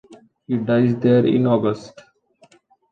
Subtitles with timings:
[0.47, 2.01] He dies there in August.